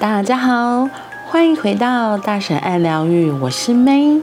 [0.00, 0.88] 大家好，
[1.26, 4.22] 欢迎回到大婶爱疗愈，我是 May。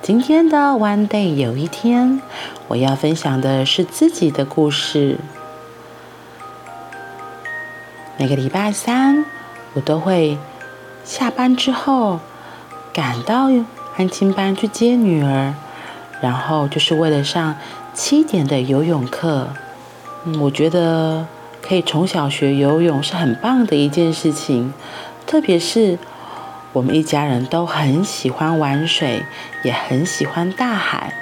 [0.00, 2.22] 今天的 One Day 有一天，
[2.68, 5.18] 我要分享的是自己的故事。
[8.16, 9.24] 每个礼拜三，
[9.72, 10.38] 我都会
[11.02, 12.20] 下班之后
[12.94, 13.50] 赶到
[13.96, 15.54] 安亲班去接女儿，
[16.20, 17.56] 然后就是为了上
[17.92, 19.48] 七点的游泳课。
[20.24, 21.26] 嗯，我觉得。
[21.62, 24.74] 可以从小学游泳是很棒的一件事情，
[25.26, 25.96] 特别是
[26.72, 29.22] 我们一家人都很喜欢玩水，
[29.62, 31.14] 也很喜欢大海，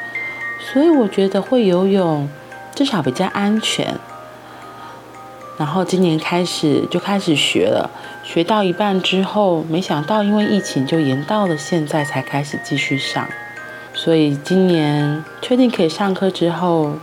[0.58, 2.28] 所以我觉得会游泳
[2.74, 3.94] 至少比较安全。
[5.58, 7.90] 然后今年开始就开始学了，
[8.24, 13.28] 学到一半之后，没想到因为疫情就延到了现在才开始继续上，
[13.92, 16.94] 所以今年确定可以上课之后，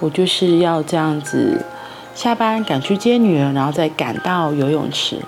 [0.00, 1.66] 我就是要这样子。
[2.14, 5.18] 下班赶去接女儿，然后再赶到游泳池。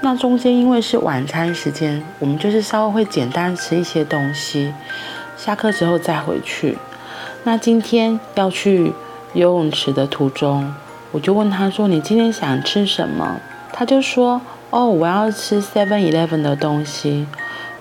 [0.00, 4.72] 那中间因为是晚餐时间，我们就是稍微会简单吃一些东西。
[5.36, 6.78] 下课之后再回去。
[7.44, 8.92] 那今天要去
[9.32, 10.74] 游泳池的途中，
[11.10, 13.40] 我就问他说：“你今天想吃什么？”
[13.72, 17.26] 他就说：“哦，我要吃 Seven Eleven 的东西。”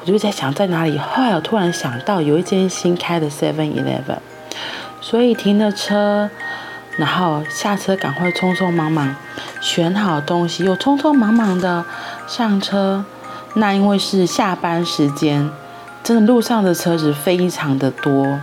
[0.02, 0.98] 我就在想在哪里。
[0.98, 4.20] 后来我突然想到有一间新开的 Seven Eleven，
[5.02, 6.30] 所以停了车。
[6.98, 9.16] 然后下车，赶快匆匆忙忙
[9.62, 11.86] 选好东西，又匆匆忙忙的
[12.28, 13.06] 上车。
[13.54, 15.50] 那因为是下班时间，
[16.04, 18.40] 真的路上的车子非常的多。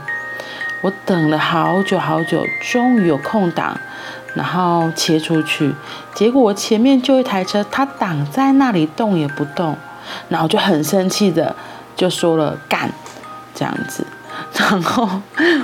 [0.82, 3.76] 我等了好久好久，终于有空档，
[4.34, 5.74] 然后切出去。
[6.14, 9.76] 结果我前面就一台车，它挡在那里动也不动，
[10.28, 11.56] 然后就很生气的
[11.96, 12.88] 就说了干
[13.52, 14.06] 这样子。
[14.56, 15.20] 然后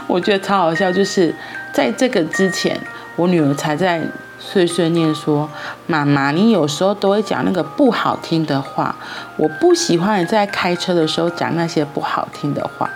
[0.08, 1.32] 我觉得超好笑，就是。
[1.72, 2.80] 在这个之前，
[3.16, 4.02] 我女儿才在
[4.38, 5.48] 碎碎念说
[5.86, 8.96] ：“妈妈，你有时候都会讲那个不好听的话，
[9.36, 12.90] 我不喜欢你在开车的时候讲那些不好听的话。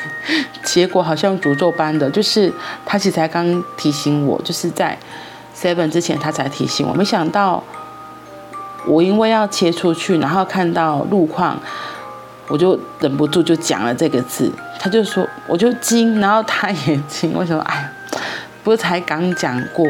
[0.64, 2.52] ”结果好像诅咒般的，就是
[2.84, 4.98] 她其实才刚提醒我，就是在
[5.56, 7.62] seven 之前她才提醒我，没想到
[8.86, 11.58] 我因为要切出去，然后看到路况，
[12.48, 17.62] 我就忍不住就讲了这个字，他就说我就惊，然后他也惊，为什么？
[17.62, 17.92] 哎呀！
[18.62, 19.86] 不是才刚讲过，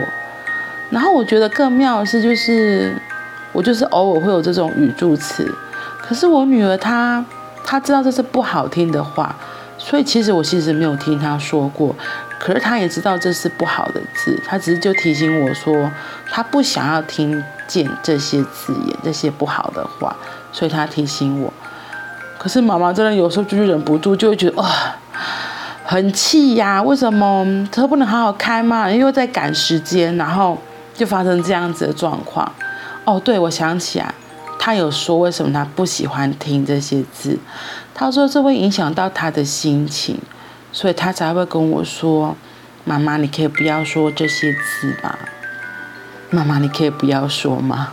[0.90, 2.94] 然后我觉得更妙的是，就是
[3.52, 5.50] 我就是偶尔会有这种语助词，
[5.98, 7.24] 可是我女儿她
[7.64, 9.34] 她知道这是不好听的话，
[9.78, 11.96] 所以其实我其实没有听她说过，
[12.38, 15.90] 可是她也知道这是不好的字，她只是就提醒我说
[16.30, 20.14] 她不想要听见这些字眼，这些不好的话，
[20.52, 21.50] 所以她提醒我。
[22.38, 24.96] 可是妈妈真的有时候就是忍不住就会觉得啊。
[25.88, 26.82] 很气呀！
[26.82, 28.90] 为什么车不能好好开吗？
[28.90, 30.58] 因为在赶时间，然后
[30.92, 32.52] 就发生这样子的状况。
[33.04, 34.12] 哦，对，我想起来，
[34.58, 37.38] 他有说为什么他不喜欢听这些字。
[37.94, 40.18] 他说这会影响到他的心情，
[40.72, 42.36] 所以他才会跟我说
[42.82, 45.16] ：“妈妈，你可以不要说这些字吗？
[46.30, 47.92] 妈妈，你可以不要说吗？”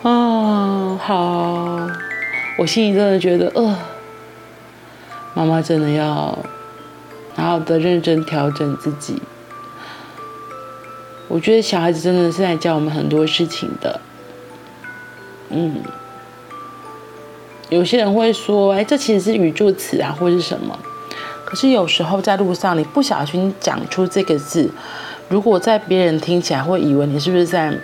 [0.00, 1.86] 哦，好，
[2.56, 3.78] 我心里真的觉得，呃，
[5.34, 6.38] 妈妈真的要。
[7.36, 9.20] 好好的认真调整自己。
[11.26, 14.00] 我觉得小孩子真的是在教我们很多事情的。
[15.48, 15.82] 嗯，
[17.70, 20.78] 有些人会说：“哎，这其实是语助词啊，或是什么？”
[21.44, 24.70] 可是有时候在路上，你不小心讲出这个字，
[25.28, 27.76] 如果在别人听起来会以为你是不是在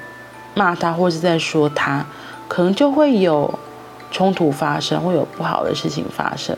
[0.54, 2.06] 骂他，或是在说他，
[2.46, 3.58] 可能就会有
[4.10, 6.56] 冲突发生，会有不好的事情发生。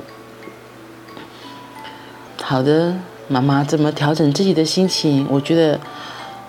[2.42, 2.96] 好的，
[3.28, 5.26] 妈妈怎么调整自己的心情？
[5.30, 5.78] 我觉得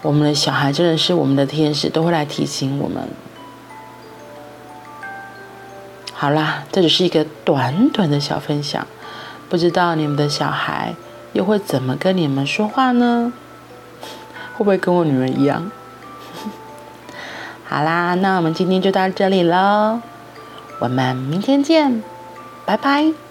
[0.02, 3.08] 我们的小孩真的是我们的天使，都会来提醒我们。
[6.14, 8.88] 好啦，这只是一个短短的小分享，
[9.50, 10.96] 不知道你们的小孩
[11.34, 13.34] 又会怎么跟你们说话呢？
[14.54, 15.72] 会不会跟我女儿一样？
[17.66, 20.00] 好啦，那我们今天就到这里喽，
[20.84, 22.04] 我们明天见，
[22.66, 23.23] 拜拜。